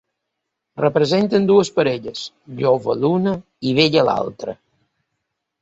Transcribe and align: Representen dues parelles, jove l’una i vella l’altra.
Representen 0.79 1.43
dues 1.51 1.71
parelles, 1.75 2.23
jove 2.63 2.97
l’una 3.03 3.37
i 3.73 3.77
vella 3.81 4.07
l’altra. 4.09 4.61